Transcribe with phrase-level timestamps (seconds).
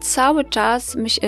[0.00, 1.20] cały czas myśl,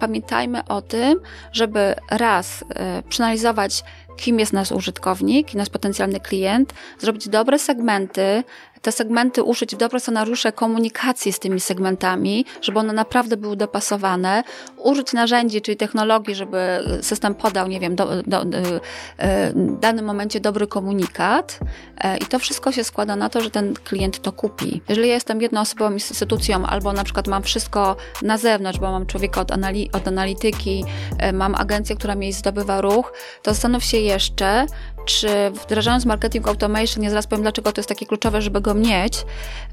[0.00, 1.20] pamiętajmy o tym,
[1.52, 2.64] żeby raz
[3.08, 3.84] przeanalizować
[4.16, 8.44] kim jest nasz użytkownik, nasz potencjalny klient, zrobić dobre segmenty,
[8.86, 14.44] te segmenty uszyć w dobre scenariusze komunikacji z tymi segmentami, żeby one naprawdę były dopasowane,
[14.76, 16.58] użyć narzędzi, czyli technologii, żeby
[17.02, 18.58] system podał, nie wiem, do, do, do,
[19.54, 21.58] w danym momencie dobry komunikat
[21.98, 24.82] e, i to wszystko się składa na to, że ten klient to kupi.
[24.88, 29.40] Jeżeli ja jestem jednoosobową instytucją albo na przykład mam wszystko na zewnątrz, bo mam człowieka
[29.40, 30.84] od, anali od analityki,
[31.18, 33.12] e, mam agencję, która mi zdobywa ruch,
[33.42, 34.66] to zastanów się jeszcze,
[35.06, 35.28] czy
[35.64, 39.24] wdrażając marketing automation, nie zaraz powiem, dlaczego to jest takie kluczowe, żeby go mieć,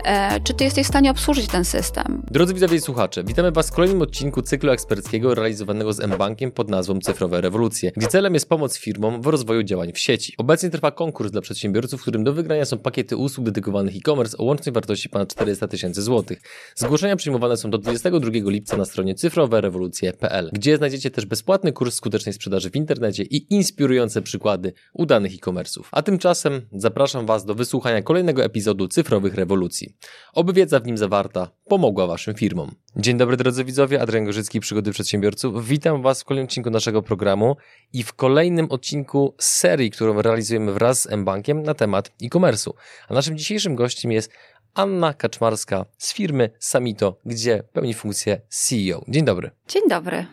[0.04, 2.23] e, czy ty jesteś w stanie obsłużyć ten system?
[2.32, 6.70] Drodzy widzowie i słuchacze, witamy Was w kolejnym odcinku cyklu eksperckiego realizowanego z mBankiem pod
[6.70, 10.34] nazwą Cyfrowe Rewolucje, gdzie celem jest pomoc firmom w rozwoju działań w sieci.
[10.38, 14.44] Obecnie trwa konkurs dla przedsiębiorców, w którym do wygrania są pakiety usług dedykowanych e-commerce o
[14.44, 16.42] łącznej wartości ponad 400 tysięcy złotych.
[16.76, 22.34] Zgłoszenia przyjmowane są do 22 lipca na stronie cyfrowerewolucje.pl, gdzie znajdziecie też bezpłatny kurs skutecznej
[22.34, 25.83] sprzedaży w internecie i inspirujące przykłady udanych e-commerce'ów.
[25.91, 29.95] A tymczasem zapraszam Was do wysłuchania kolejnego epizodu cyfrowych rewolucji.
[30.33, 32.71] Oby wiedza w nim zawarta pomogła Waszym firmom.
[32.95, 35.67] Dzień dobry drodzy widzowie, Adrian Gorzycki, Przygody Przedsiębiorców.
[35.67, 37.55] Witam Was w kolejnym odcinku naszego programu
[37.94, 42.71] i w kolejnym odcinku serii, którą realizujemy wraz z mBankiem na temat e-commerce'u.
[43.07, 44.31] A naszym dzisiejszym gościem jest
[44.73, 49.05] Anna Kaczmarska z firmy Samito, gdzie pełni funkcję CEO.
[49.07, 49.51] Dzień dobry.
[49.67, 50.25] Dzień dobry.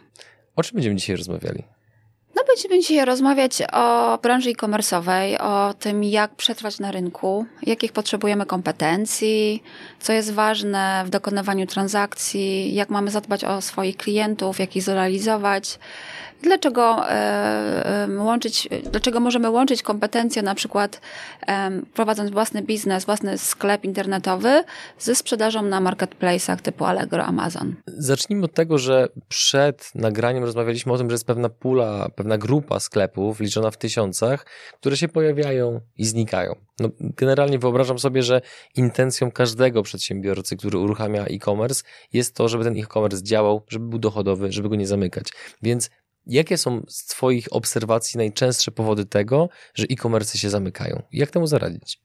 [0.57, 1.65] O czym będziemy dzisiaj rozmawiali?
[2.55, 9.63] Będziemy dzisiaj rozmawiać o branży e-commerce'owej, o tym jak przetrwać na rynku, jakich potrzebujemy kompetencji,
[10.01, 15.79] co jest ważne w dokonywaniu transakcji, jak mamy zadbać o swoich klientów, jak ich zrealizować.
[16.43, 21.01] Dlaczego e, łączyć, dlaczego możemy łączyć kompetencje na przykład
[21.95, 24.65] prowadząc własny biznes, własny sklep internetowy
[24.99, 27.75] ze sprzedażą na marketplace'ach typu Allegro, Amazon?
[27.87, 32.81] Zacznijmy od tego, że przed nagraniem rozmawialiśmy o tym, że jest pewna pula, pewna grupa
[32.81, 34.47] sklepów liczona w tysiącach,
[34.81, 36.55] które się pojawiają i znikają.
[36.81, 38.41] No, generalnie wyobrażam sobie, że
[38.77, 44.53] intencją każdego przedsiębiorcy, który uruchamia e-commerce, jest to, żeby ten e-commerce działał, żeby był dochodowy,
[44.53, 45.29] żeby go nie zamykać.
[45.63, 45.91] Więc
[46.27, 51.03] Jakie są z Twoich obserwacji najczęstsze powody tego, że e-commerce się zamykają?
[51.13, 52.01] Jak temu zaradzić?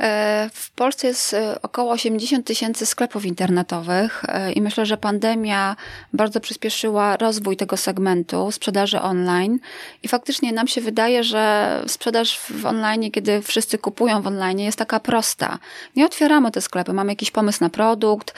[0.00, 5.76] E, w Polsce jest e, około 80 tysięcy sklepów internetowych e, i myślę, że pandemia
[6.12, 9.58] bardzo przyspieszyła rozwój tego segmentu sprzedaży online
[10.02, 14.78] i faktycznie nam się wydaje, że sprzedaż w online, kiedy wszyscy kupują w online, jest
[14.78, 15.58] taka prosta.
[15.96, 18.34] Nie otwieramy te sklepy, mamy jakiś pomysł na produkt,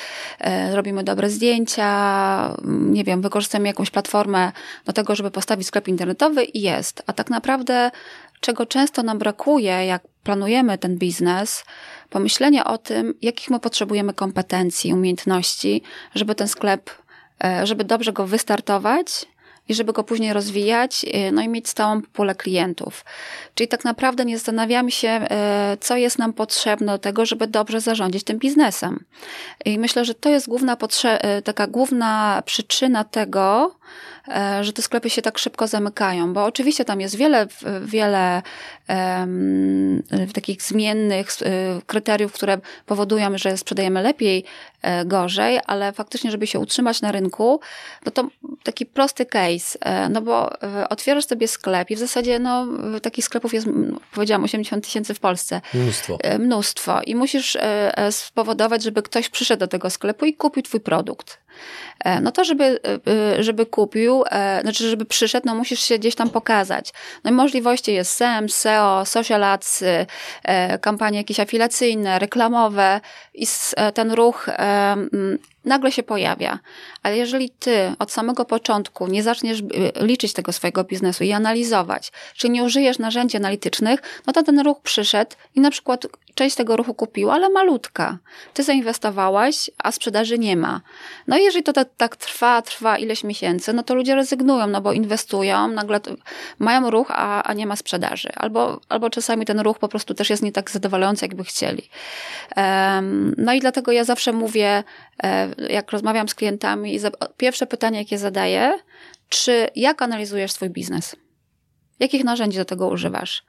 [0.72, 4.52] robimy dobre zdjęcia, nie wiem, wykorzystamy jakąś platformę
[4.84, 7.02] do tego, żeby postawić sklep internetowy i jest.
[7.06, 7.90] A tak naprawdę
[8.42, 11.64] czego często nam brakuje, jak planujemy ten biznes,
[12.10, 15.82] pomyślenie o tym, jakich my potrzebujemy kompetencji, umiejętności,
[16.14, 16.91] żeby ten sklep,
[17.44, 19.26] e, żeby dobrze go wystartować
[19.69, 23.04] i żeby go później rozwijać, e, no i mieć stałą pulę klientów.
[23.54, 27.80] Czyli tak naprawdę nie zastanawiamy się, e, co jest nam potrzebne do tego, żeby dobrze
[27.80, 29.04] zarządzić tym biznesem.
[29.64, 30.76] I myślę, że to jest główna
[31.44, 33.76] taka główna przyczyna tego,
[34.60, 37.47] że te sklepy się tak szybko zamykają, bo oczywiście tam jest wiele,
[37.84, 38.43] wiele
[38.88, 40.03] um,
[40.34, 44.44] takich zmiennych e, kryteriów, które powodują, że sprzedajemy lepiej,
[44.83, 47.60] e, gorzej, ale faktycznie, żeby się utrzymać na rynku,
[48.06, 48.28] no to
[48.62, 49.78] taki prosty case,
[50.10, 50.50] no bo
[50.89, 52.66] otwierasz sobie sklep i w zasadzie no,
[53.03, 53.66] takich sklepów jest,
[54.15, 55.60] powiedziałam, 80 tysięcy w Polsce.
[55.75, 56.19] Mnóstwo.
[56.39, 57.03] Mnóstwo.
[57.03, 57.59] I musisz
[58.10, 61.39] spowodować, żeby ktoś przyszedł do tego sklepu i kupił twój produkt.
[62.04, 64.24] E, no to żeby, e, e, żeby kupił,
[64.62, 66.92] znaczy żeby przyszedł, no musisz się gdzieś tam pokazać.
[67.24, 69.84] No i możliwości jest SEM, SEO, social ads,
[70.80, 73.00] kampanie jakieś afilacyjne, reklamowe
[73.34, 73.46] i
[73.94, 74.46] ten ruch
[75.64, 76.58] nagle się pojawia.
[77.02, 82.12] Ale jeżeli ty od samego początku nie zaczniesz y, liczyć tego swojego biznesu i analizować,
[82.36, 86.76] czy nie użyjesz narzędzi analitycznych, no to ten ruch przyszedł i na przykład część tego
[86.76, 88.18] ruchu kupiła, ale malutka.
[88.54, 90.80] Ty zainwestowałaś, a sprzedaży nie ma.
[91.26, 94.80] No i jeżeli to tak, tak trwa, trwa ileś miesięcy, no to ludzie rezygnują, no
[94.80, 96.00] bo inwestują, nagle
[96.58, 98.28] mają ruch, a, a nie ma sprzedaży.
[98.36, 101.88] Albo, albo czasami ten ruch po prostu też jest nie tak zadowalający, jakby chcieli.
[102.56, 104.84] Um, no i dlatego ja zawsze mówię,
[105.22, 106.99] e, jak rozmawiam z klientami,
[107.37, 108.78] pierwsze pytanie, jakie zadaję,
[109.28, 111.16] czy jak analizujesz swój biznes?
[112.01, 113.45] Jakich narzędzi do tego używasz?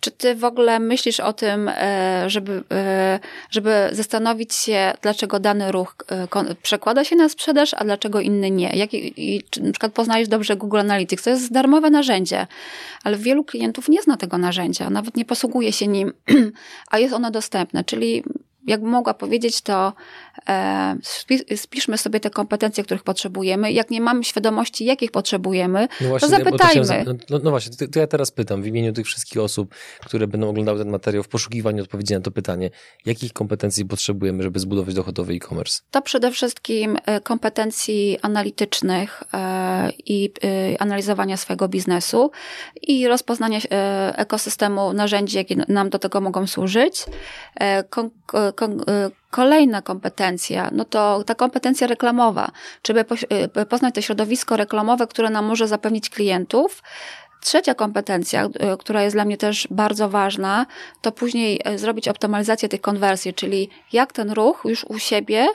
[0.00, 5.72] Czy ty w ogóle myślisz o tym, e, żeby, e, żeby zastanowić się, dlaczego dany
[5.72, 8.70] ruch e, przekłada się na sprzedaż, a dlaczego inny nie?
[8.74, 12.46] Jak, i, czy na przykład poznajesz dobrze Google Analytics, to jest darmowe narzędzie,
[13.04, 16.12] ale wielu klientów nie zna tego narzędzia, nawet nie posługuje się nim,
[16.90, 18.24] a jest ono dostępne, czyli
[18.68, 19.92] jakbym mogła powiedzieć, to
[20.48, 20.96] e,
[21.56, 23.72] spiszmy sobie te kompetencje, których potrzebujemy.
[23.72, 27.04] Jak nie mamy świadomości, jakich potrzebujemy, no właśnie, to zapytajmy.
[27.04, 30.26] To no, no, właśnie, to, to, ja teraz pytam w imieniu tych wszystkich osób, które
[30.26, 32.70] będą oglądały ten materiał w poszukiwaniu odpowiedzi na to pytanie,
[33.06, 35.80] jakich kompetencji potrzebujemy, żeby zbudować dochodowy e-commerce?
[35.90, 42.30] To przede wszystkim e, kompetencji analitycznych e, i e, analizowania swojego biznesu
[42.82, 43.58] i rozpoznania
[44.16, 47.04] ekosystemu narzędzi, jakie nam do tego mogą służyć.
[47.90, 48.52] Kon, kon,
[49.30, 52.50] Kolejna kompetencja, no to ta kompetencja reklamowa,
[52.86, 53.04] żeby
[53.62, 56.82] y, poznać to środowisko reklamowe, które nam może zapewnić klientów.
[57.40, 60.66] Trzecia kompetencja, y, która jest dla mnie też bardzo ważna,
[61.02, 65.46] to później y, zrobić optymalizację tych konwersji, czyli jak ten ruch już u siebie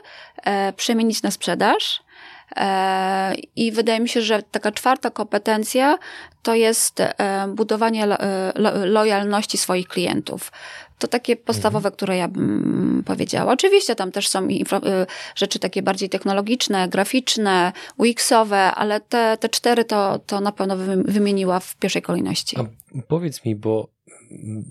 [0.43, 2.03] e, przemienić na sprzedaż.
[2.55, 5.97] E, I wydaje mi się, że taka czwarta kompetencja
[6.43, 7.13] to jest e,
[7.47, 8.07] budowanie
[8.85, 10.51] lojalności swoich klientów.
[10.99, 11.95] To takie podstawowe, mhm.
[11.95, 13.51] które ja bym powiedziała.
[13.51, 14.65] Oczywiście tam też są y,
[15.35, 21.59] rzeczy takie bardziej technologiczne, graficzne, UX-owe, ale te, te cztery to, to na pewno wymieniła
[21.59, 22.57] w pierwszej kolejności.
[22.59, 22.65] A
[23.07, 23.93] powiedz mi, bo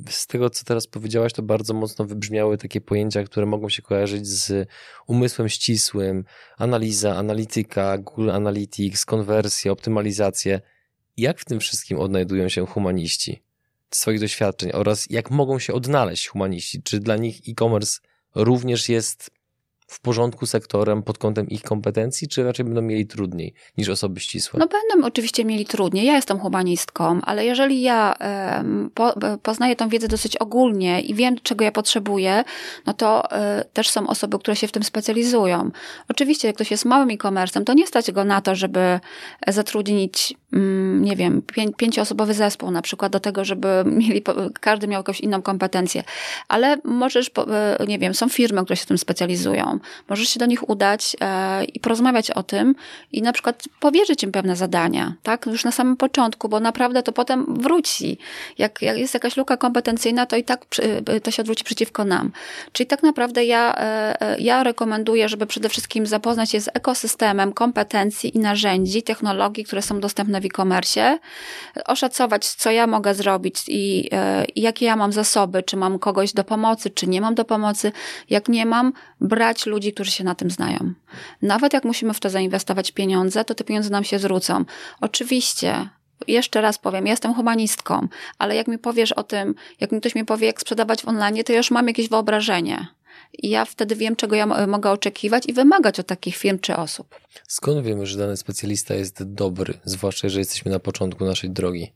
[0.08, 4.26] z tego, co teraz powiedziałaś, to bardzo mocno wybrzmiały takie pojęcia, które mogą się kojarzyć
[4.26, 4.68] z
[5.06, 6.24] umysłem ścisłym,
[6.58, 10.60] analiza, analityka, Google Analytics, konwersja, optymalizację.
[11.16, 13.42] Jak w tym wszystkim odnajdują się humaniści?
[13.96, 16.82] Swoich doświadczeń oraz jak mogą się odnaleźć humaniści.
[16.82, 18.00] Czy dla nich e-commerce
[18.34, 19.30] również jest
[19.86, 24.60] w porządku sektorem pod kątem ich kompetencji, czy raczej będą mieli trudniej niż osoby ścisłe?
[24.60, 26.06] No będą oczywiście mieli trudniej.
[26.06, 28.14] Ja jestem humanistką, ale jeżeli ja
[28.94, 32.44] po, poznaję tą wiedzę dosyć ogólnie i wiem, czego ja potrzebuję,
[32.86, 35.70] no to e, też są osoby, które się w tym specjalizują.
[36.08, 39.00] Oczywiście, jak ktoś jest małym e-commerce'em, to nie stać go na to, żeby
[39.48, 40.34] zatrudnić,
[41.00, 44.22] nie wiem, pię pięcioosobowy zespół na przykład do tego, żeby mieli,
[44.60, 46.04] każdy miał jakąś inną kompetencję.
[46.48, 47.30] Ale możesz,
[47.80, 49.78] e, nie wiem, są firmy, które się tym specjalizują
[50.08, 52.74] możesz się do nich udać e, i porozmawiać o tym
[53.12, 55.46] i na przykład powierzyć im pewne zadania, tak?
[55.46, 58.18] Już na samym początku, bo naprawdę to potem wróci.
[58.58, 60.66] Jak, jak jest jakaś luka kompetencyjna, to i tak
[61.06, 62.32] e, to się odwróci przeciwko nam.
[62.72, 63.74] Czyli tak naprawdę ja,
[64.38, 70.00] ja rekomenduję, żeby przede wszystkim zapoznać się z ekosystemem kompetencji i narzędzi, technologii, które są
[70.00, 71.18] dostępne w e-commerce,
[71.86, 74.10] oszacować, co ja mogę zrobić i,
[74.54, 77.92] i jakie ja mam zasoby, czy mam kogoś do pomocy, czy nie mam do pomocy.
[78.30, 80.92] Jak nie mam, brać ludzi, którzy się na tym znają.
[81.42, 84.64] Nawet jak musimy w to zainwestować pieniądze, to te pieniądze nam się zwrócą.
[85.00, 85.88] Oczywiście
[86.28, 90.24] jeszcze raz powiem, jestem humanistką, ale jak mi powiesz o tym, jak mi ktoś mi
[90.24, 92.86] powie, jak sprzedawać w online, to już mam jakieś wyobrażenie.
[93.38, 97.20] I ja wtedy wiem, czego ja mogę oczekiwać i wymagać od takich firm czy osób.
[97.48, 101.92] Skąd wiemy, że dany specjalista jest dobry, zwłaszcza jeżeli jesteśmy na początku naszej drogi?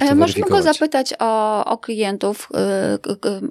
[0.00, 2.48] E, można go zapytać o, o klientów,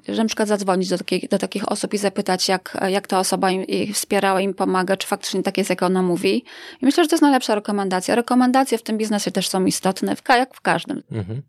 [0.08, 3.20] y, że na przykład zadzwonić do, takich, do takich osób i zapytać, jak, jak ta
[3.20, 6.38] osoba im, wspierała, im pomaga, czy faktycznie tak jest, jak ona mówi.
[6.82, 8.16] I myślę, że to jest najlepsza rekomendacja.
[8.16, 11.04] Rekomendacje w tym biznesie też są istotne, w, jak w każdym.
[11.12, 11.42] Mhm.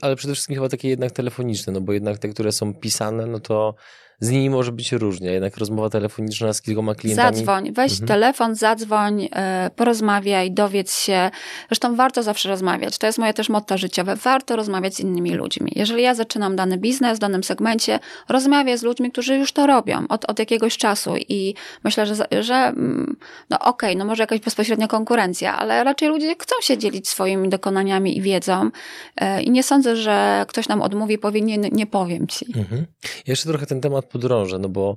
[0.00, 3.40] Ale przede wszystkim chyba takie jednak telefoniczne, no bo jednak te, które są pisane, no
[3.40, 3.74] to
[4.20, 7.36] z nimi może być różnie, jednak rozmowa telefoniczna z kilkoma klientami.
[7.36, 8.08] Zadzwoń, weź mhm.
[8.08, 11.30] telefon, zadzwoń, e, porozmawiaj, dowiedz się.
[11.68, 12.98] Zresztą warto zawsze rozmawiać.
[12.98, 14.16] To jest moje też motto życiowe.
[14.16, 15.72] Warto rozmawiać z innymi ludźmi.
[15.76, 20.04] Jeżeli ja zaczynam dany biznes w danym segmencie, rozmawiaj z ludźmi, którzy już to robią
[20.08, 23.16] od, od jakiegoś czasu i myślę, że, że mm,
[23.50, 27.48] no okej, okay, no może jakaś bezpośrednia konkurencja, ale raczej ludzie chcą się dzielić swoimi
[27.48, 28.70] dokonaniami i wiedzą
[29.16, 32.46] e, i nie sądzę, że ktoś nam odmówi, powie nie, nie powiem ci.
[32.56, 32.86] Mhm.
[33.26, 34.96] Jeszcze trochę ten temat podrążę, no bo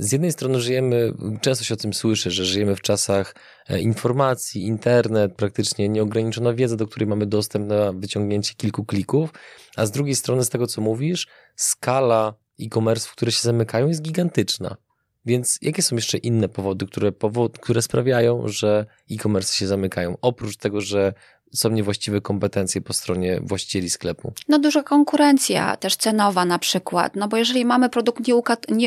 [0.00, 3.34] z jednej strony żyjemy, często się o tym słyszy, że żyjemy w czasach
[3.68, 9.30] e, informacji, internet, praktycznie nieograniczona wiedza, do której mamy dostęp na wyciągnięcie kilku klików,
[9.76, 11.26] a z drugiej strony, z tego co mówisz,
[11.56, 14.76] skala e-commerce, które się zamykają, jest gigantyczna.
[15.24, 20.16] Więc jakie są jeszcze inne powody, które, powod, które sprawiają, że e-commerce się zamykają?
[20.20, 21.14] Oprócz tego, że
[21.54, 24.32] są niewłaściwe kompetencje po stronie właścicieli sklepu?
[24.48, 28.22] No duża konkurencja, też cenowa na przykład, no bo jeżeli mamy produkt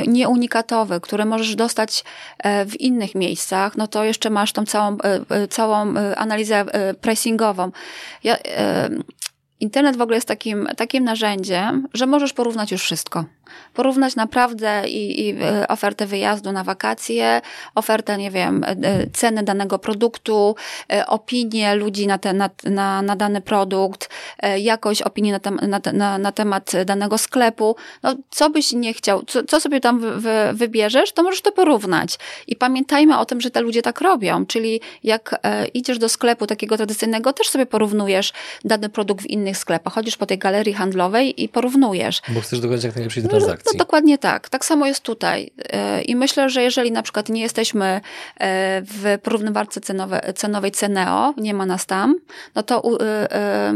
[0.08, 2.04] nieunikatowy, który możesz dostać
[2.40, 6.66] e, w innych miejscach, no to jeszcze masz tą całą, e, e, całą analizę
[7.02, 7.72] pricingową.
[8.24, 8.38] Ja,
[9.60, 13.26] internet w ogóle jest takim, takim narzędziem, że możesz porównać już wszystko
[13.74, 17.42] porównać naprawdę i, i e, ofertę wyjazdu na wakacje,
[17.76, 20.56] ofertę, nie wiem, e, e, ceny danego produktu,
[21.08, 24.10] opinie ludzi na, te, na, na, na dany produkt,
[24.58, 27.76] jakoś opinię na, tem, na, na, na, temat danego sklepu.
[28.04, 31.52] No, co byś nie chciał, co, co sobie tam wy, wy, wybierzesz, to możesz to
[31.52, 32.20] porównać.
[32.48, 35.42] I pamiętajmy o tym, że te ludzie tak robią, czyli jak
[35.74, 38.34] idziesz do sklepu takiego tradycyjnego, też sobie porównujesz
[38.66, 39.94] dany produkt w innych sklepach.
[39.94, 42.22] Chodzisz po tej galerii handlowej i porównujesz.
[42.30, 43.78] Bo chcesz dokonać jak najlepszej transakcji transakcji.
[43.78, 44.50] No, dokładnie tak.
[44.50, 45.52] Tak samo jest tutaj.
[46.06, 48.02] I myślę, że jeżeli na przykład nie jesteśmy
[48.82, 52.16] w porównywarce cenowe, cenowej Ceneo, nie ma nas tam,
[52.56, 52.98] no to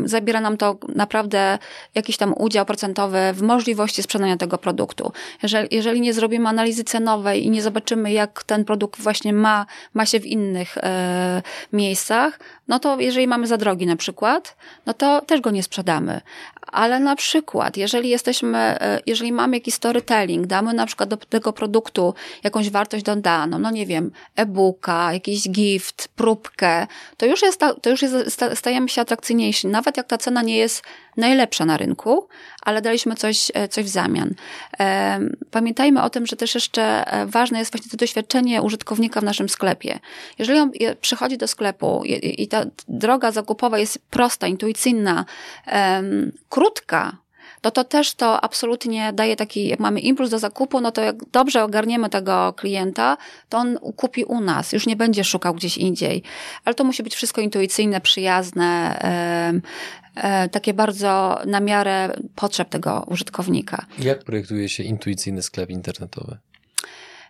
[0.05, 1.57] zabiera nam to naprawdę
[1.95, 5.11] jakiś tam udział procentowy w możliwości sprzedania tego produktu.
[5.43, 10.05] Jeżeli, jeżeli nie zrobimy analizy cenowej i nie zobaczymy, jak ten produkt właśnie ma, ma
[10.05, 11.41] się w innych e,
[11.73, 14.55] miejscach, no to jeżeli mamy za drogi na przykład,
[14.85, 16.21] no to też go nie sprzedamy.
[16.71, 21.53] Ale na przykład, jeżeli jesteśmy, e, jeżeli mamy jakiś storytelling, damy na przykład do tego
[21.53, 22.13] produktu
[22.43, 26.87] jakąś wartość dodaną, no nie wiem, e-booka, jakiś gift, próbkę,
[27.17, 28.15] to już jest, to już jest,
[28.53, 29.67] stajemy się atrakcyjniejsi.
[29.67, 30.83] Nawet jak ta cena nie jest
[31.17, 32.27] najlepsza na rynku,
[32.61, 34.33] ale daliśmy coś, e, coś w zamian.
[35.51, 39.49] Pamiętajmy o tym, że też jeszcze e, ważne jest właśnie to doświadczenie użytkownika w naszym
[39.49, 39.99] sklepie.
[40.39, 45.25] Jeżeli on przychodzi do sklepu i ta droga zakupowa jest prosta, intuicyjna,
[46.49, 47.17] krótka,
[47.67, 51.15] no to też to absolutnie daje taki, jak mamy impuls do zakupu, no to jak
[51.31, 53.17] dobrze ogarniemy tego klienta,
[53.49, 56.23] to on kupi u nas, już nie będzie szukał gdzieś indziej.
[56.65, 58.99] Ale to musi być wszystko intuicyjne, przyjazne,
[60.15, 63.85] e, takie bardzo na miarę potrzeb tego użytkownika.
[63.99, 66.37] Jak projektuje się intuicyjny sklep internetowy?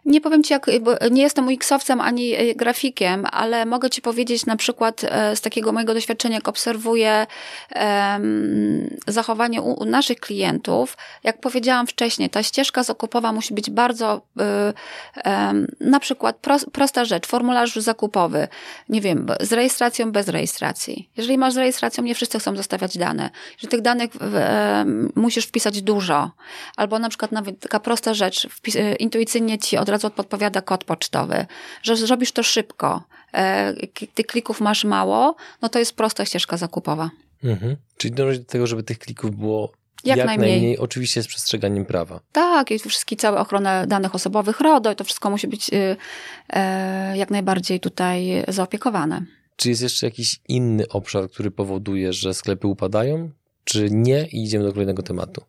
[0.07, 0.65] Nie powiem Ci, jak,
[1.11, 5.71] nie jestem UX-owcem ani e, grafikiem, ale mogę Ci powiedzieć na przykład e, z takiego
[5.71, 7.27] mojego doświadczenia, jak obserwuję
[7.75, 10.97] um, zachowanie u, u, naszych klientów.
[11.23, 17.27] Jak powiedziałam wcześniej, ta ścieżka zakupowa musi być bardzo um, na przykład pro, prosta rzecz,
[17.27, 18.47] formularz zakupowy,
[18.89, 21.09] nie wiem, z rejestracją, bez rejestracji.
[21.17, 23.29] Jeżeli masz z rejestracją, nie wszyscy chcą zostawiać dane.
[23.51, 24.11] Jeżeli tych danych
[25.15, 26.31] musisz wpisać dużo,
[26.77, 30.84] albo na przykład nawet taka prosta rzecz, wpis, intuicyjnie Ci od razu razu podpowiada kod
[30.84, 31.46] pocztowy,
[31.84, 33.74] że zrobisz to szybko, e,
[34.13, 37.10] tych klików masz mało, no to jest prosta ścieżka zakupowa.
[37.44, 37.77] Mhm.
[37.98, 39.72] Czyli dążyć do tego, żeby tych klików było
[40.04, 40.51] jak, jak najmniej.
[40.51, 40.77] najmniej.
[40.77, 42.20] Oczywiście z przestrzeganiem prawa.
[42.32, 45.96] Tak, i wszystkie całe ochronę danych osobowych, RODO, i to wszystko musi być y,
[46.50, 49.25] e, jak najbardziej tutaj zaopiekowane.
[49.56, 53.32] Czy jest jeszcze jakiś inny obszar, który powoduje, że sklepy upadają,
[53.63, 55.42] czy nie i idziemy do kolejnego tematu?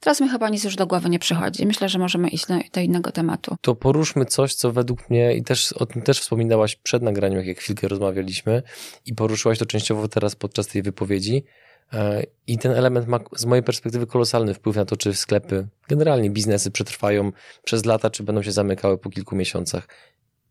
[0.00, 1.66] Teraz mi chyba nic już do głowy nie przychodzi.
[1.66, 3.56] Myślę, że możemy iść do, innego tematu.
[3.60, 7.58] To poruszmy coś, co według mnie, i też o tym też wspominałaś przed nagraniem, jak
[7.58, 8.62] chwilkę rozmawialiśmy,
[9.06, 11.44] i poruszyłaś to częściowo teraz podczas tej wypowiedzi.
[11.92, 16.30] E, I ten element ma z mojej perspektywy kolosalny wpływ na to, czy sklepy, generalnie
[16.30, 17.32] biznesy przetrwają
[17.64, 19.88] przez lata, czy będą się zamykały po kilku miesiącach.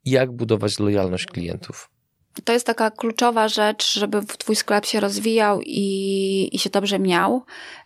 [0.05, 1.92] Jak budować lojalność klientów?
[2.43, 7.43] To jest taka kluczowa rzecz, żeby twój sklep się rozwijał i, i się dobrze miał.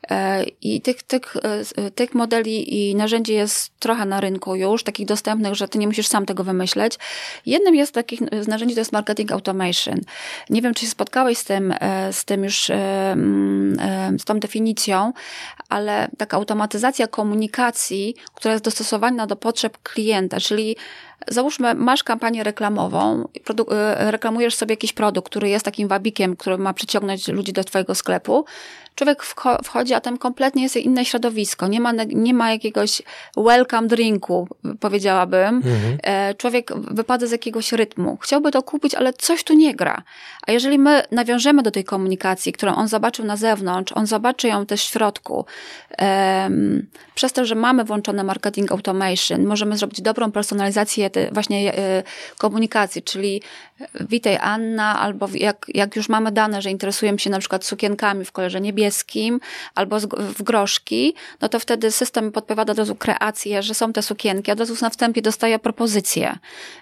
[0.09, 1.35] E, I tych, tych,
[1.75, 5.87] e, tych modeli i narzędzi jest trochę na rynku już, takich dostępnych, że ty nie
[5.87, 6.97] musisz sam tego wymyśleć.
[7.45, 9.99] Jednym jest takich z narzędzi to jest marketing automation.
[10.49, 12.71] Nie wiem, czy się spotkałeś z tym, e, z tym już,
[14.19, 15.13] z tą definicją,
[15.69, 20.75] ale taka automatyzacja komunikacji, która jest dostosowana do potrzeb klienta, czyli
[21.27, 23.27] Załóżmy, masz kampanię reklamową,
[23.97, 28.45] reklamujesz sobie jakiś produkt, który jest takim wabikiem, który ma przyciągnąć ludzi do twojego sklepu
[28.97, 29.23] człowiek
[29.63, 31.67] wchodzi, a tam kompletnie jest inne środowisko.
[31.67, 33.01] Nie ma, nie ma jakiegoś
[33.37, 34.47] welcome drinku,
[34.79, 35.55] powiedziałabym.
[35.55, 35.97] Mhm.
[36.03, 38.17] E, człowiek wypada z jakiegoś rytmu.
[38.21, 40.03] Chciałby to kupić, ale coś tu nie gra.
[40.47, 44.65] A jeżeli my nawiążemy do tej komunikacji, którą on zobaczył na zewnątrz, on zobaczy ją
[44.65, 45.45] też w środku,
[47.15, 52.03] przez to, że mamy włączone marketing automation, możemy zrobić dobrą personalizację właśnie e,
[52.37, 53.41] komunikacji, czyli
[53.99, 58.31] witaj Anna, albo jak, jak już mamy dane, że interesujemy się na przykład sukienkami w
[58.31, 58.86] kolorze niebieskim
[59.75, 64.51] albo w groszki, no to wtedy system podpowiada od razu kreację, że są te sukienki,
[64.51, 66.39] od razu na wstępie dostaję propozycję.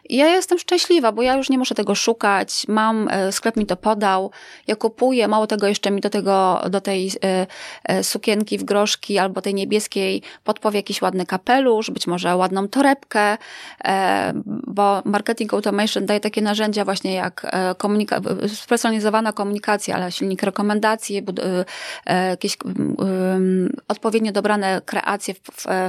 [0.09, 3.65] I ja jestem szczęśliwa, bo ja już nie muszę tego szukać, mam, e, sklep mi
[3.65, 4.31] to podał,
[4.67, 7.47] ja kupuję, mało tego jeszcze mi do tego, do tej e,
[7.83, 13.37] e, sukienki w groszki albo tej niebieskiej podpowie jakiś ładny kapelusz, być może ładną torebkę,
[14.45, 18.21] bo marketing automation daje takie narzędzia właśnie jak komunika
[19.33, 21.25] komunikacja, ale silnik rekomendacji,
[22.29, 22.57] jakieś
[23.87, 25.39] odpowiednio dobrane kreacje w,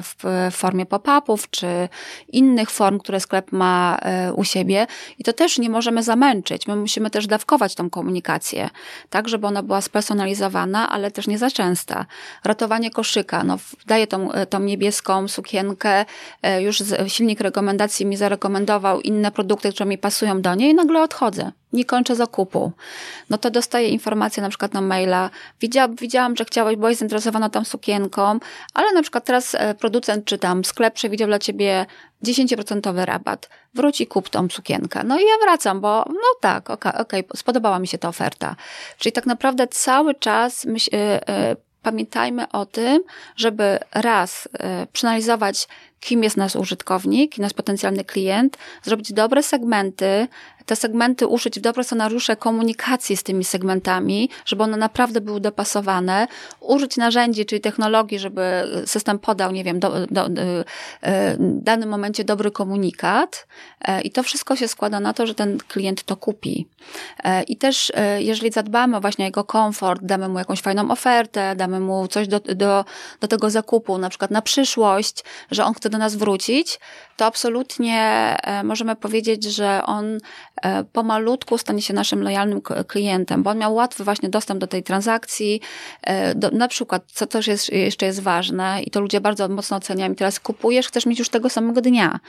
[0.03, 0.15] w,
[0.51, 1.89] w formie pop-upów, czy
[2.29, 3.99] innych form, które sklep ma
[4.35, 4.87] u siebie.
[5.19, 6.67] I to też nie możemy zamęczyć.
[6.67, 8.71] My musimy też dawkować tą komunikację,
[9.11, 12.07] tak, żeby ona była spersonalizowana, ale też nie za częsta.
[12.45, 16.05] Ratowanie koszyka, no, daję tą, tą niebieską sukienkę,
[16.61, 21.53] już silnik rekomendacji mi zarekomendował inne produkty, które mi pasują do niej, no nagle odchodzę,
[21.73, 22.73] nie kończę zakupu.
[23.31, 27.65] No to dostaję informację na przykład na maila, widziałam, widziałam że chciałaś, byłaś zainteresowana tą
[27.65, 28.39] sukienką,
[28.75, 31.87] ale na przykład teraz e, producent czy tam sklep przewidział dla ciebie
[32.25, 33.49] 10% rabat.
[33.75, 35.05] Wróć i kup tą sukienkę.
[35.05, 38.57] No i ja wracam, bo no tak, okej, okay, okay, spodobała mi się ta oferta.
[38.99, 43.03] Czyli tak naprawdę cały czas myśl, yy, yy, pamiętajmy o tym,
[43.37, 45.69] żeby raz e, przeanalizować,
[46.07, 50.29] kim jest nasz użytkownik, nasz potencjalny klient, zrobić dobre segmenty,
[50.67, 56.27] te segmenty uszyć w dobre scenariusze komunikacji z tymi segmentami, żeby one naprawdę były dopasowane,
[56.61, 58.43] użyć narzędzi, czyli technologii, żeby
[58.87, 60.65] system podał, nie wiem, do, do, do, e,
[61.37, 63.47] w danym momencie dobry komunikat
[63.81, 66.69] e, i to wszystko się składa na to, że ten klient to kupi.
[67.25, 71.81] E, I też, jeżeli zadbamy właśnie o jego komfort, damy mu jakąś fajną ofertę, damy
[71.81, 72.85] mu coś do, do,
[73.21, 76.81] do tego zakupu, na przykład na przyszłość, że on chce do nas wrócić,
[77.17, 80.19] to absolutnie możemy powiedzieć, że on
[80.63, 84.83] E, pomalutku stanie się naszym lojalnym klientem, bo on miał łatwy właśnie dostęp do tej
[84.83, 85.61] transakcji.
[86.03, 89.77] E, do, na przykład, co też jest, jeszcze jest ważne i to ludzie bardzo mocno
[89.77, 92.21] oceniają, teraz kupujesz, chcesz mieć już tego samego dnia.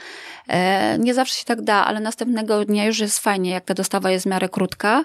[0.48, 4.10] E, nie zawsze się tak da, ale następnego dnia już jest fajnie, jak ta dostawa
[4.10, 5.04] jest w miarę krótka,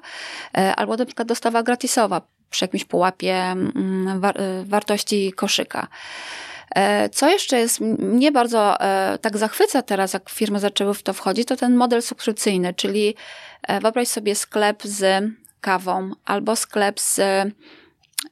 [0.77, 4.21] albo na przykład dostawa gratisowa przy jakimś pułapie mm,
[4.65, 5.87] wartości koszyka.
[6.75, 11.13] E, co jeszcze jest, mnie bardzo e, tak zachwyca teraz, jak firmy zaczęły w to
[11.13, 13.15] wchodzić, to ten model subskrypcyjny, czyli
[13.63, 15.23] e, wyobraź sobie sklep z
[15.61, 17.21] kawą albo sklep z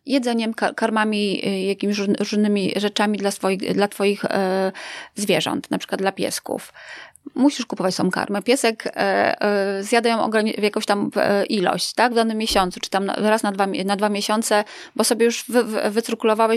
[0.05, 4.25] jedzeniem, karmami, jakimiś różnymi rzeczami dla, swoich, dla Twoich
[5.15, 6.73] zwierząt, na przykład dla piesków
[7.35, 8.41] musisz kupować tą karmę.
[8.41, 8.91] Piesek e,
[9.41, 13.51] e, zjada ją jakąś tam e, ilość, tak, w danym miesiącu, czy tam raz na
[13.51, 14.63] dwa, na dwa miesiące,
[14.95, 16.01] bo sobie już wy, wy,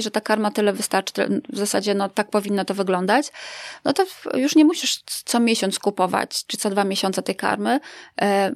[0.00, 3.32] że ta karma tyle wystarczy, w zasadzie no tak powinno to wyglądać,
[3.84, 4.04] no to
[4.34, 7.80] już nie musisz co miesiąc kupować, czy co dwa miesiące tej karmy.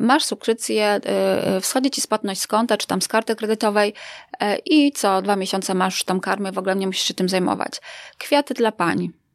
[0.00, 1.00] Masz subskrypcję,
[1.61, 3.95] wschodzi ci spłatność z konta, czy tam z karty kredytowej
[4.65, 7.73] i co dwa miesiące masz tą karmę, w ogóle nie musisz się tym zajmować.
[8.19, 9.27] Kwiaty dla pań E,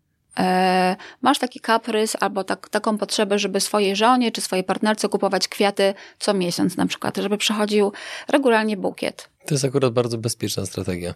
[1.21, 5.93] masz taki kaprys albo tak, taką potrzebę, żeby swojej żonie czy swojej partnerce kupować kwiaty
[6.19, 7.91] co miesiąc na przykład, żeby przechodził
[8.27, 9.29] regularnie bukiet.
[9.45, 11.13] To jest akurat bardzo bezpieczna strategia.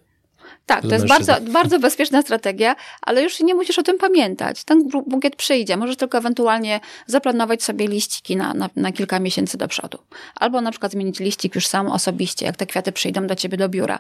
[0.66, 4.64] Tak, to jest bardzo, bardzo bezpieczna strategia, ale już nie musisz o tym pamiętać.
[4.64, 5.78] Ten bukiet przyjdzie.
[5.78, 9.98] Możesz tylko ewentualnie zaplanować sobie liściki na, na, na, kilka miesięcy do przodu.
[10.36, 13.70] Albo na przykład zmienić liścik już sam osobiście, jak te kwiaty przyjdą do ciebie do
[13.70, 14.00] biura.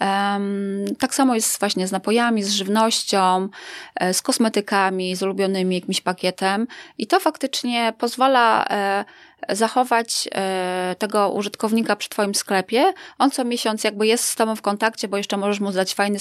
[0.00, 3.48] Um, tak samo jest właśnie z napojami, z żywnością,
[3.94, 6.66] e, z kosmetykami, z ulubionymi jakimś pakietem.
[6.98, 9.04] I to faktycznie pozwala e,
[9.48, 12.92] zachować e, tego użytkownika przy Twoim sklepie.
[13.18, 16.18] On co miesiąc jakby jest z Tobą w kontakcie, bo jeszcze możesz mu dać fajny,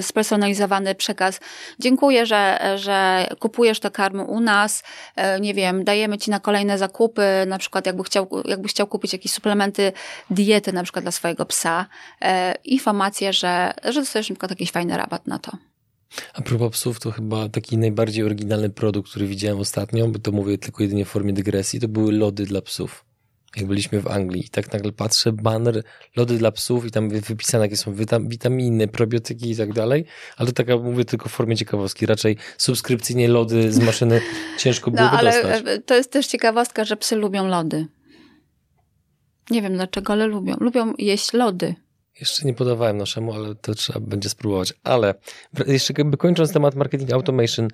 [0.00, 1.40] spersonalizowany przekaz.
[1.78, 4.82] Dziękuję, że, że kupujesz te karmy u nas.
[5.16, 9.12] E, nie wiem, dajemy Ci na kolejne zakupy, na przykład jakby chciał, jakbyś chciał kupić
[9.12, 9.92] jakieś suplementy
[10.30, 11.86] diety na przykład dla swojego psa.
[12.22, 15.73] E, informację, że, że dostajesz na przykład jakiś fajny rabat na to.
[16.34, 20.58] A propos psów, to chyba taki najbardziej oryginalny produkt, który widziałem ostatnio, bo to mówię
[20.58, 23.04] tylko jedynie w formie dygresji, to były lody dla psów.
[23.56, 25.82] Jak byliśmy w Anglii i tak nagle patrzę, banner,
[26.16, 30.04] lody dla psów i tam wypisane jakie są witaminy, probiotyki i tak dalej,
[30.36, 34.20] ale to taka mówię tylko w formie ciekawostki, raczej subskrypcyjnie lody z maszyny
[34.58, 35.62] ciężko było no, ale dostać.
[35.66, 37.86] E, to jest też ciekawostka, że psy lubią lody.
[39.50, 40.56] Nie wiem dlaczego, ale lubią.
[40.60, 41.74] Lubią jeść lody.
[42.20, 44.74] Jeszcze nie podawałem naszemu, ale to trzeba będzie spróbować.
[44.82, 45.14] Ale
[45.66, 47.68] jeszcze jakby kończąc temat marketing automation,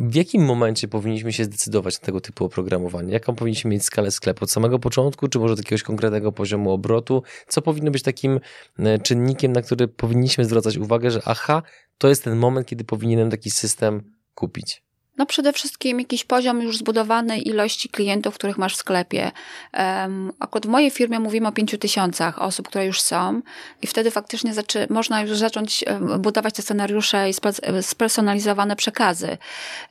[0.00, 3.12] w jakim momencie powinniśmy się zdecydować na tego typu oprogramowanie?
[3.12, 4.44] Jaką powinniśmy mieć skalę sklepu?
[4.44, 7.22] Od samego początku, czy może od jakiegoś konkretnego poziomu obrotu?
[7.48, 8.40] Co powinno być takim
[8.78, 11.62] e, czynnikiem, na który powinniśmy zwracać uwagę, że aha,
[11.98, 14.87] to jest ten moment, kiedy powinienem taki system kupić?
[15.18, 19.30] No przede wszystkim jakiś poziom już zbudowanej ilości klientów, których masz w sklepie.
[19.74, 23.42] Um, akurat w mojej firmie mówimy o pięciu tysiącach osób, które już są
[23.82, 25.84] i wtedy faktycznie zaczy, można już zacząć
[26.18, 27.34] budować te scenariusze i
[27.82, 29.38] spersonalizowane przekazy.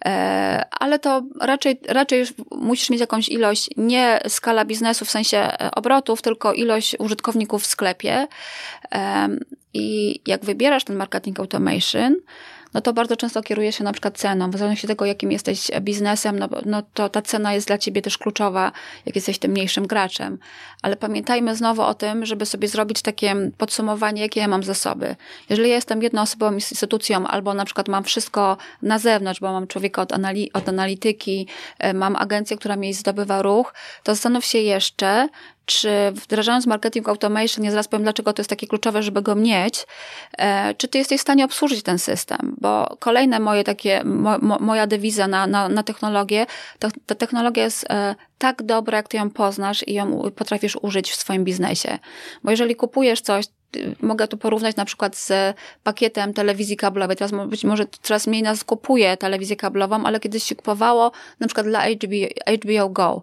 [0.05, 5.71] E, ale to raczej, raczej musisz mieć jakąś ilość, nie skala biznesu w sensie e,
[5.71, 8.27] obrotów, tylko ilość użytkowników w sklepie.
[9.73, 12.15] I jak wybierasz ten marketing automation,
[12.77, 14.51] no to bardzo często kieruje się na przykład ceną.
[14.51, 18.01] W zależności od tego, jakim jesteś biznesem, no, no to ta cena jest dla ciebie
[18.01, 18.71] też kluczowa,
[19.05, 20.37] jak jesteś tym mniejszym graczem.
[20.81, 25.15] Ale pamiętajmy znowu o tym, żeby sobie zrobić takie podsumowanie, jakie ja mam zasoby.
[25.49, 30.01] Jeżeli ja jestem jednoosobową instytucją, albo na przykład mam wszystko na zewnątrz, bo mam człowieka
[30.01, 31.47] od, anali od analityki,
[31.79, 35.29] e, mam agencję, która mi zdobywa ruch, to zastanów się jeszcze,
[35.67, 39.87] czy wdrażając marketing automation, nie zaraz powiem, dlaczego to jest takie kluczowe, żeby go mieć,
[40.37, 42.55] e, czy ty jesteś w stanie obsłużyć ten system?
[42.61, 46.45] Bo kolejne moje takie, mo, mo, moja dewiza na, na, na technologię,
[47.05, 51.15] ta technologia jest e, tak dobra, jak ty ją poznasz i ją potrafisz użyć w
[51.15, 51.99] swoim biznesie.
[52.43, 53.45] Bo jeżeli kupujesz coś,
[54.01, 57.17] mogę to porównać na przykład z pakietem telewizji kablowej.
[57.17, 61.65] Teraz być może coraz mniej nas kupuje telewizję kablową, ale kiedyś się kupowało na przykład
[61.65, 62.27] dla HBO,
[62.63, 63.21] HBO Go.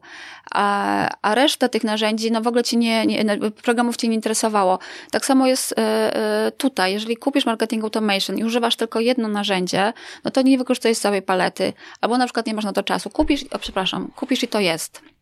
[0.50, 3.24] A, a reszta tych narzędzi, no w ogóle ci nie, nie,
[3.62, 4.78] programów cię nie interesowało.
[5.10, 6.92] Tak samo jest e, tutaj.
[6.92, 9.92] Jeżeli kupisz marketing automation i używasz tylko jedno narzędzie,
[10.24, 11.72] no to nie wykorzystujesz całej palety.
[12.00, 13.10] Albo na przykład nie masz na to czasu.
[13.10, 15.13] Kupisz, o przepraszam, kupisz i to jest.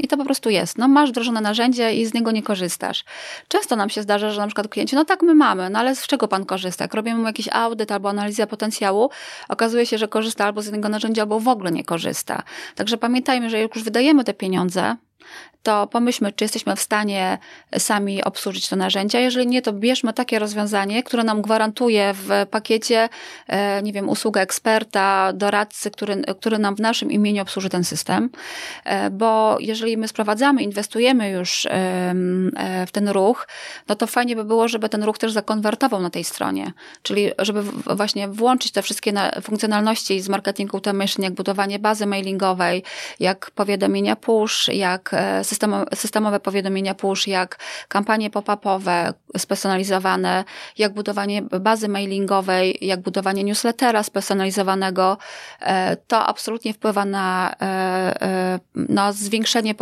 [0.00, 0.78] I to po prostu jest.
[0.78, 3.04] No, masz wdrożone narzędzie i z niego nie korzystasz.
[3.48, 6.06] Często nam się zdarza, że na przykład klienci, no tak, my mamy, no ale z
[6.06, 6.84] czego pan korzysta?
[6.84, 9.10] Jak robimy mu jakiś audyt albo analizę potencjału,
[9.48, 12.42] okazuje się, że korzysta albo z jednego narzędzia, albo w ogóle nie korzysta.
[12.74, 14.96] Także pamiętajmy, że jak już wydajemy te pieniądze,
[15.66, 17.38] to pomyślmy, czy jesteśmy w stanie
[17.78, 19.20] sami obsłużyć to narzędzia.
[19.20, 23.08] Jeżeli nie, to bierzmy takie rozwiązanie, które nam gwarantuje w pakiecie,
[23.46, 28.30] e, nie wiem, usługę eksperta, doradcy, który, który nam w naszym imieniu obsłuży ten system.
[28.84, 31.70] E, bo jeżeli my sprowadzamy, inwestujemy już e,
[32.86, 33.48] w ten ruch,
[33.88, 36.72] no to fajnie by było, żeby ten ruch też zakonwertował na tej stronie.
[37.02, 37.62] Czyli żeby
[37.96, 42.82] właśnie włączyć te wszystkie funkcjonalności z marketing automation, jak budowanie bazy mailingowej,
[43.20, 45.55] jak powiadomienia push, jak system
[45.94, 50.44] systemowe powiadomienia push, jak kampanie pop-upowe spersonalizowane,
[50.78, 55.18] jak budowanie bazy mailingowej, jak budowanie newslettera spersonalizowanego,
[55.60, 57.66] e, to absolutnie wpływa na, e,
[58.22, 59.74] e, na zwiększenie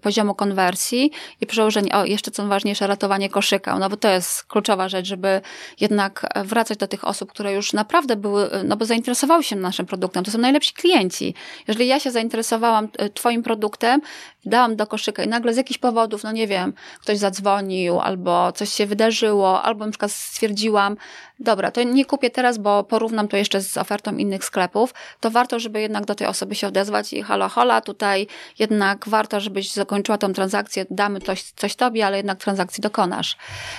[0.00, 4.88] poziomu konwersji i przełożenie, o jeszcze co ważniejsze, ratowanie koszyka, no bo to jest kluczowa
[4.88, 5.40] rzecz, żeby
[5.80, 10.24] jednak wracać do tych osób, które już naprawdę były, no bo zainteresowały się naszym produktem,
[10.24, 11.34] to są najlepsi klienci.
[11.68, 14.00] Jeżeli ja się zainteresowałam twoim produktem,
[14.44, 18.72] dałam do koszyka i nagle z jakichś powodów, no nie wiem, ktoś zadzwonił, albo coś
[18.72, 20.96] się wydarzyło, albo na przykład stwierdziłam,
[21.38, 25.60] dobra, to nie kupię teraz, bo porównam to jeszcze z ofertą innych sklepów, to warto,
[25.60, 28.26] żeby jednak do tej osoby się odezwać i halo, hola, tutaj
[28.58, 33.36] jednak warto, żebyś zakończyła tą transakcję, damy coś, coś tobie, ale jednak transakcji dokonasz.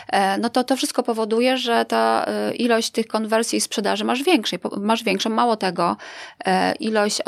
[0.08, 4.24] E, no to to wszystko powoduje, że ta e, ilość tych konwersji i sprzedaży masz
[4.24, 5.98] większej, masz większą, mało tego,
[6.46, 7.22] e, ilość,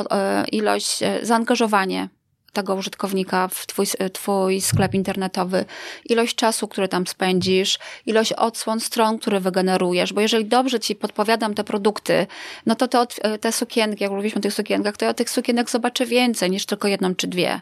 [0.52, 2.10] ilość zaangażowanie
[2.52, 5.66] tego użytkownika w twój, twój sklep internetowy,
[6.06, 11.54] ilość czasu, który tam spędzisz, ilość odsłon stron, które wygenerujesz, bo jeżeli dobrze ci podpowiadam
[11.54, 12.28] te produkty,
[12.66, 13.06] no to te,
[13.38, 16.88] te sukienki, jak mówiliśmy o tych sukienkach, to ja tych sukienek zobaczę więcej niż tylko
[16.88, 17.62] jedną czy dwie.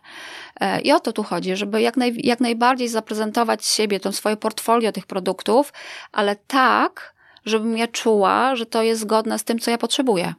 [0.59, 4.37] E, I o to tu chodzi, żeby jak, naj, jak najbardziej zaprezentować siebie, to swoje
[4.37, 5.73] portfolio tych produktów,
[6.11, 7.13] ale tak,
[7.45, 10.33] żebym ja czuła, że to jest zgodne z tym, co ja potrzebuję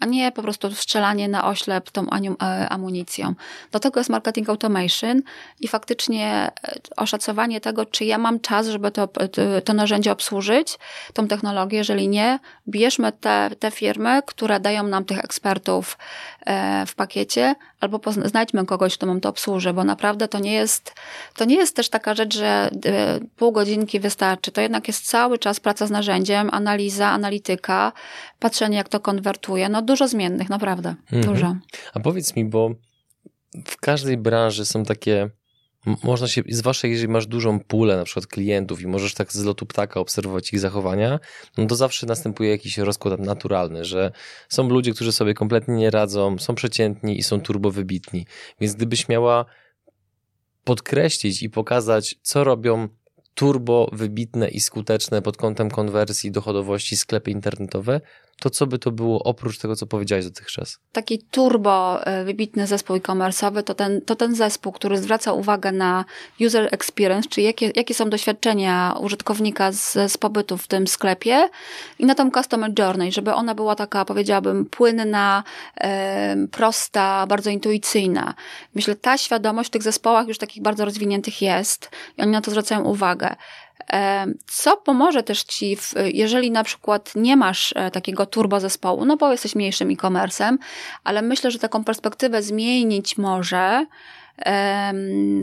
[0.00, 3.34] a nie po prostu strzelanie na oślep tą e, amunicją.
[3.72, 5.22] Do tego jest marketing automation
[5.60, 6.50] i faktycznie e,
[6.96, 9.08] oszacowanie tego, czy ja mam czas, żeby to,
[9.64, 10.78] to narzędzie obsłużyć,
[11.12, 11.78] tą technologię.
[11.78, 15.98] Jeżeli nie, bierzmy te, te firmy, które dają nam tych ekspertów
[16.46, 20.94] e, w pakiecie, albo znajdźmy kogoś, kto nam to obsłuży, bo naprawdę to nie jest,
[21.36, 22.70] to nie jest też taka rzecz, że
[23.36, 24.52] pół godzinki wystarczy.
[24.52, 27.92] To jednak jest cały czas praca z narzędziem, analiza, analityka,
[28.38, 29.68] patrzenie, jak to konwertuje.
[29.68, 30.94] No dużo zmiennych, naprawdę.
[31.12, 31.34] Mhm.
[31.34, 31.56] Dużo.
[31.94, 32.70] A powiedz mi, bo
[33.66, 35.30] w każdej branży są takie
[35.86, 39.66] można się, zwłaszcza jeżeli masz dużą pulę na przykład klientów i możesz tak z lotu
[39.66, 41.20] ptaka obserwować ich zachowania,
[41.58, 44.12] no to zawsze następuje jakiś rozkład naturalny, że
[44.48, 48.26] są ludzie, którzy sobie kompletnie nie radzą, są przeciętni i są turbo wybitni.
[48.60, 49.44] Więc gdybyś miała
[50.64, 52.88] podkreślić i pokazać, co robią
[53.34, 58.00] turbo wybitne i skuteczne pod kątem konwersji, dochodowości sklepy internetowe,
[58.40, 60.78] to co by to było oprócz tego, co powiedziałeś dotychczas?
[60.92, 66.04] Taki turbo e, wybitny zespół e-commerce'owy to ten, to ten zespół, który zwraca uwagę na
[66.46, 71.48] user experience, czyli jakie, jakie są doświadczenia użytkownika z, z pobytu w tym sklepie
[71.98, 75.44] i na tą customer journey, żeby ona była taka, powiedziałabym, płynna,
[75.80, 78.34] e, prosta, bardzo intuicyjna.
[78.74, 82.50] Myślę, ta świadomość w tych zespołach już takich bardzo rozwiniętych jest i oni na to
[82.50, 83.36] zwracają uwagę.
[84.46, 89.32] Co pomoże też Ci, jeżeli na przykład nie masz e, takiego turbo zespołu, no bo
[89.32, 90.56] jesteś mniejszym e-commerce'em,
[91.04, 93.86] ale myślę, że taką perspektywę zmienić może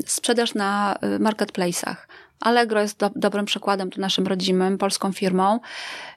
[0.05, 1.95] sprzedaż na y, marketplace'ach.
[2.39, 5.59] Allegro jest do, dobrym przykładem, tu naszym rodzimym, polską firmą.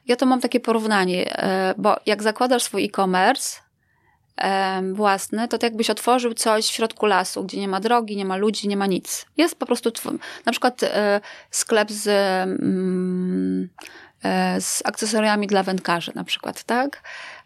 [0.07, 3.61] Ja to mam takie porównanie, e, bo jak zakładasz swój e-commerce,
[4.93, 8.37] własny, to tak jakbyś otworzył coś w środku lasu, gdzie nie ma drogi, nie ma
[8.37, 9.27] ludzi, nie ma nic.
[9.37, 9.93] Jest po prostu
[10.47, 12.09] na przykład e, sklep z,
[12.61, 13.69] mm,
[14.25, 17.03] e, z akcesoriami dla wędkarzy na przykład, tak?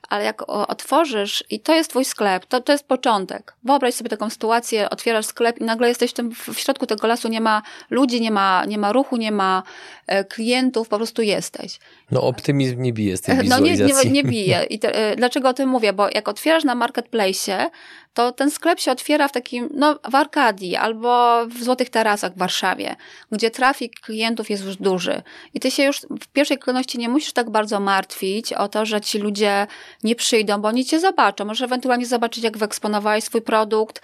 [0.09, 3.55] Ale jak otworzysz i to jest twój sklep, to, to jest początek.
[3.65, 7.29] Wyobraź sobie taką sytuację, otwierasz sklep i nagle jesteś w, tym, w środku tego lasu,
[7.29, 9.63] nie ma ludzi, nie ma, nie ma ruchu, nie ma
[10.07, 11.79] e, klientów, po prostu jesteś.
[12.11, 13.95] No optymizm nie bije z tej wizualizacji.
[13.95, 14.65] No nie, nie, nie bije.
[14.65, 15.93] I te, e, dlaczego o tym mówię?
[15.93, 17.71] Bo jak otwierasz na marketplace,
[18.15, 22.39] to ten sklep się otwiera w takim, no w Arkadii albo w Złotych Tarasach w
[22.39, 22.97] Warszawie,
[23.33, 25.23] gdzie trafik klientów jest już duży.
[25.55, 29.01] I ty się już w pierwszej kolejności nie musisz tak bardzo martwić o to, że
[29.01, 29.67] ci ludzie
[30.03, 31.45] nie przyjdą, bo oni cię zobaczą.
[31.45, 34.03] Może ewentualnie zobaczyć, jak wyeksponowałeś swój produkt,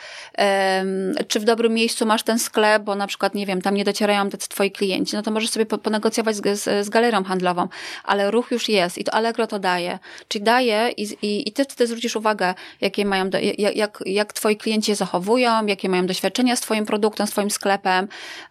[1.28, 4.30] czy w dobrym miejscu masz ten sklep, bo na przykład, nie wiem, tam nie docierają
[4.30, 7.68] tacy twoi klienci, no to możesz sobie ponegocjować z, z, z galerią handlową,
[8.04, 9.98] ale ruch już jest i to Allegro to daje.
[10.28, 14.32] Czyli daje i, i, i ty wtedy zwrócisz uwagę, jakie mają, do, jak, jak, jak
[14.32, 18.08] twoi klienci się zachowują, jakie mają doświadczenia z twoim produktem, z twoim sklepem.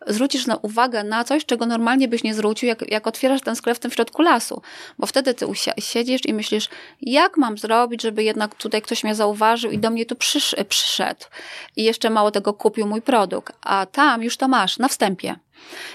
[0.08, 3.78] Zwrócisz na uwagę na coś, czego normalnie byś nie zwrócił, jak, jak otwierasz ten sklep
[3.78, 4.62] w tym środku lasu,
[5.00, 5.46] bo wtedy ty
[5.80, 6.70] siedzisz i myślisz,
[7.02, 11.26] jak mam zrobić, żeby jednak tutaj ktoś mnie zauważył i do mnie tu przysz, przyszedł
[11.76, 15.36] i jeszcze mało tego kupił mój produkt, a tam już to masz na wstępie.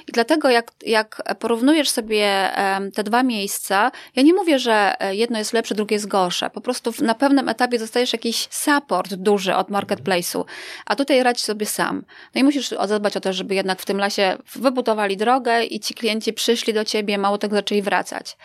[0.09, 2.51] I dlatego, jak, jak porównujesz sobie
[2.95, 6.51] te dwa miejsca, ja nie mówię, że e, jedno jest lepsze, drugie jest gorsze.
[6.51, 10.45] Po prostu na pewnym etapie dostajesz jakiś support duży od marketplace'u,
[10.87, 12.05] a tutaj radź sobie sam.
[12.35, 15.95] No i musisz zadbać o to, żeby jednak w tym lasie wybudowali drogę i ci
[15.95, 18.37] klienci przyszli do ciebie, mało tego zaczęli wracać.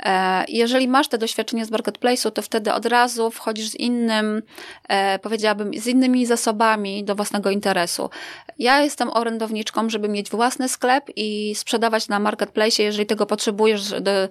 [0.00, 4.42] E, jeżeli masz te doświadczenie z marketplace'u, to wtedy od razu wchodzisz z innym,
[4.88, 8.10] e, powiedziałabym, z innymi zasobami do własnego interesu.
[8.58, 13.90] Ja jestem orędowniczką, żeby mieć własny własny sklep i sprzedawać na marketplace, jeżeli tego potrzebujesz
[13.90, 14.28] do,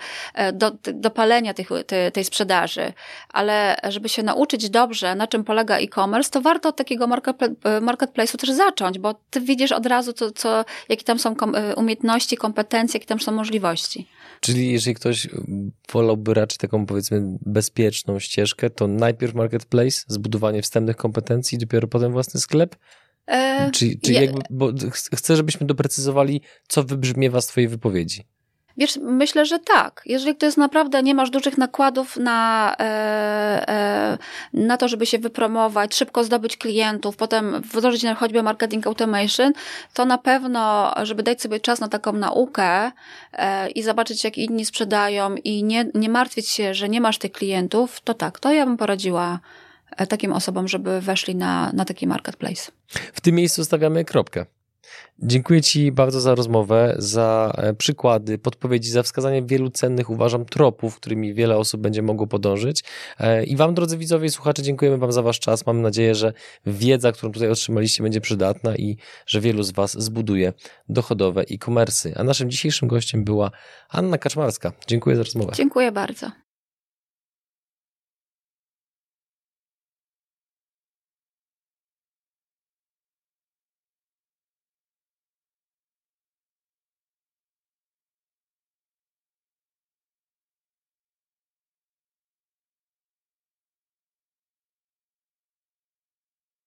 [0.53, 2.93] do, do palenia tych, tej, tej sprzedaży.
[3.29, 7.07] Ale żeby się nauczyć dobrze, na czym polega e-commerce, to warto od takiego
[7.81, 11.35] marketplace'u też zacząć, bo ty widzisz od razu, co, co, jakie tam są
[11.75, 14.07] umiejętności, kompetencje, jakie tam są możliwości.
[14.41, 15.27] Czyli jeżeli ktoś
[15.91, 22.39] wolałby raczej taką powiedzmy bezpieczną ścieżkę, to najpierw marketplace, zbudowanie wstępnych kompetencji, dopiero potem własny
[22.39, 22.75] sklep?
[23.27, 24.21] E, czy, czy je...
[24.21, 24.71] jakby, bo
[25.15, 28.23] chcę, żebyśmy doprecyzowali, co wybrzmiewa z twojej wypowiedzi.
[28.77, 30.01] Wiesz, myślę, że tak.
[30.05, 32.83] Jeżeli to jest naprawdę, nie masz dużych nakładów na, e,
[33.69, 34.17] e,
[34.53, 39.53] na to, żeby się wypromować, szybko zdobyć klientów, potem wdrożyć na choćby marketing automation,
[39.93, 42.91] to na pewno, żeby dać sobie czas na taką naukę
[43.33, 47.31] e, i zobaczyć, jak inni sprzedają i nie, nie martwić się, że nie masz tych
[47.31, 49.39] klientów, to tak, to ja bym poradziła
[50.05, 52.71] takim osobom, żeby weszli na, na taki marketplace.
[53.13, 54.45] W tym miejscu stawiamy kropkę.
[55.19, 60.95] Dziękuję Ci bardzo za rozmowę, za e, przykłady, podpowiedzi, za wskazanie wielu cennych, uważam, tropów,
[60.95, 62.83] którymi wiele osób będzie mogło podążyć.
[63.19, 65.65] E, I Wam, drodzy widzowie i słuchacze, dziękujemy Wam za Wasz czas.
[65.65, 66.33] Mam nadzieję, że
[66.65, 70.53] wiedza, którą tutaj otrzymaliście, będzie przydatna i że wielu z Was zbuduje
[70.89, 72.11] dochodowe e-commerce.
[72.15, 73.51] A naszym dzisiejszym gościem była
[73.89, 74.71] Anna Kaczmarska.
[74.87, 75.51] Dziękuję za rozmowę.
[75.55, 76.31] Dziękuję bardzo.